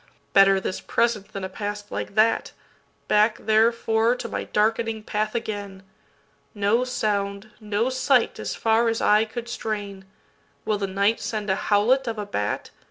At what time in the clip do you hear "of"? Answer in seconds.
12.07-12.17